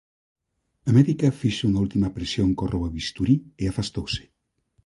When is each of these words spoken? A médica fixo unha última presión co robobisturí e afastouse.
A 0.89 0.91
médica 0.97 1.35
fixo 1.41 1.63
unha 1.69 1.81
última 1.85 2.13
presión 2.17 2.49
co 2.57 2.69
robobisturí 2.73 3.35
e 3.61 3.63
afastouse. 3.67 4.23